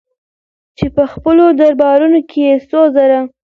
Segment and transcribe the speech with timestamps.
[0.77, 3.19] چې په خپلو دربارونو کې يې څو زره